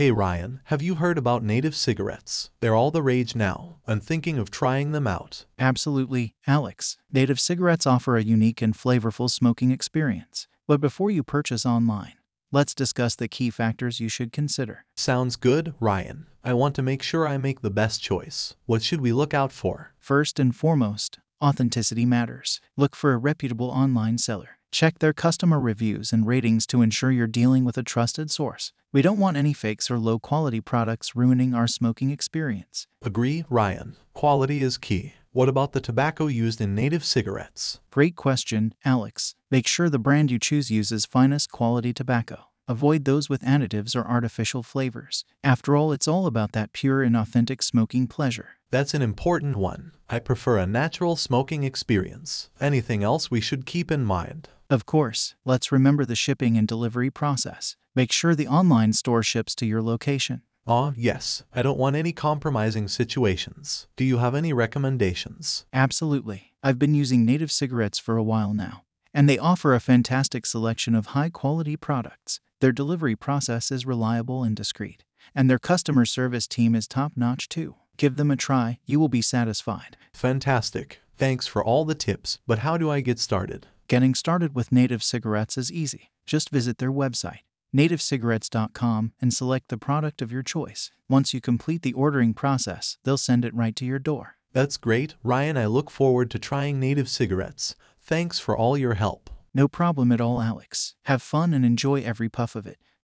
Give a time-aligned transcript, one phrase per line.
[0.00, 2.48] Hey Ryan, have you heard about native cigarettes?
[2.60, 3.80] They're all the rage now.
[3.86, 5.44] I'm thinking of trying them out.
[5.58, 6.96] Absolutely, Alex.
[7.12, 10.48] Native cigarettes offer a unique and flavorful smoking experience.
[10.66, 12.14] But before you purchase online,
[12.50, 14.86] let's discuss the key factors you should consider.
[14.96, 16.28] Sounds good, Ryan.
[16.42, 18.56] I want to make sure I make the best choice.
[18.64, 19.92] What should we look out for?
[19.98, 22.62] First and foremost, authenticity matters.
[22.74, 24.60] Look for a reputable online seller.
[24.72, 28.72] Check their customer reviews and ratings to ensure you're dealing with a trusted source.
[28.92, 32.88] We don't want any fakes or low quality products ruining our smoking experience.
[33.02, 33.94] Agree, Ryan.
[34.14, 35.14] Quality is key.
[35.30, 37.78] What about the tobacco used in native cigarettes?
[37.92, 39.36] Great question, Alex.
[39.48, 42.46] Make sure the brand you choose uses finest quality tobacco.
[42.66, 45.24] Avoid those with additives or artificial flavors.
[45.44, 48.56] After all, it's all about that pure and authentic smoking pleasure.
[48.72, 49.92] That's an important one.
[50.08, 52.50] I prefer a natural smoking experience.
[52.60, 54.48] Anything else we should keep in mind?
[54.68, 57.76] Of course, let's remember the shipping and delivery process.
[57.96, 60.42] Make sure the online store ships to your location.
[60.66, 61.42] Ah, yes.
[61.52, 63.88] I don't want any compromising situations.
[63.96, 65.66] Do you have any recommendations?
[65.72, 66.52] Absolutely.
[66.62, 70.94] I've been using native cigarettes for a while now, and they offer a fantastic selection
[70.94, 72.38] of high quality products.
[72.60, 75.02] Their delivery process is reliable and discreet,
[75.34, 77.74] and their customer service team is top notch too.
[77.96, 79.96] Give them a try, you will be satisfied.
[80.12, 81.00] Fantastic.
[81.16, 83.66] Thanks for all the tips, but how do I get started?
[83.88, 86.10] Getting started with native cigarettes is easy.
[86.24, 87.40] Just visit their website,
[87.74, 90.90] nativecigarettes.com, and select the product of your choice.
[91.08, 94.36] Once you complete the ordering process, they'll send it right to your door.
[94.52, 95.56] That's great, Ryan.
[95.56, 97.74] I look forward to trying native cigarettes.
[98.00, 99.30] Thanks for all your help.
[99.54, 100.94] No problem at all, Alex.
[101.04, 102.78] Have fun and enjoy every puff of it.